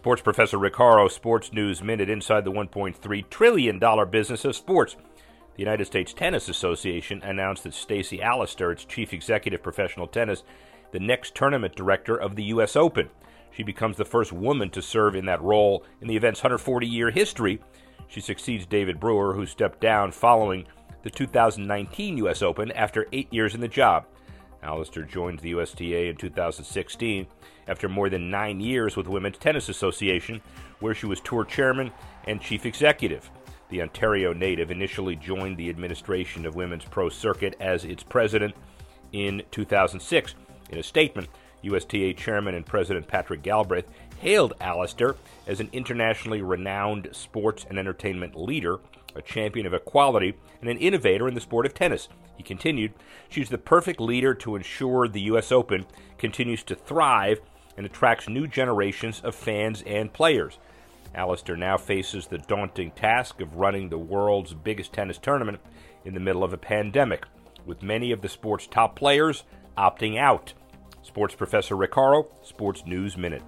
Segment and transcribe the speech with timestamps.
[0.00, 0.76] Sports professor Rick
[1.10, 3.78] Sports News Minute, inside the $1.3 trillion
[4.10, 4.96] business of sports.
[5.54, 10.42] The United States Tennis Association announced that Stacey Allaster, its chief executive professional tennis,
[10.92, 12.76] the next tournament director of the U.S.
[12.76, 13.10] Open.
[13.50, 17.10] She becomes the first woman to serve in that role in the event's 140 year
[17.10, 17.60] history.
[18.08, 20.66] She succeeds David Brewer, who stepped down following
[21.02, 22.40] the 2019 U.S.
[22.40, 24.06] Open after eight years in the job.
[24.62, 27.26] Allaster joined the USTA in 2016
[27.66, 30.40] after more than nine years with Women's Tennis Association,
[30.80, 31.90] where she was tour chairman
[32.26, 33.30] and chief executive.
[33.70, 38.54] The Ontario native initially joined the administration of Women's Pro Circuit as its president
[39.12, 40.34] in 2006.
[40.70, 41.28] In a statement,
[41.62, 43.88] USTA chairman and president Patrick Galbraith
[44.18, 48.78] hailed Allaster as an internationally renowned sports and entertainment leader,
[49.14, 52.08] a champion of equality, and an innovator in the sport of tennis.
[52.36, 52.92] He continued,
[53.28, 55.50] She's the perfect leader to ensure the U.S.
[55.52, 55.86] Open
[56.18, 57.40] continues to thrive
[57.76, 60.58] and attracts new generations of fans and players.
[61.14, 65.60] Allaster now faces the daunting task of running the world's biggest tennis tournament
[66.04, 67.24] in the middle of a pandemic,
[67.66, 69.44] with many of the sport's top players
[69.76, 70.52] opting out.
[71.10, 73.42] Sports professor Rick Horrow, Sports News Minute.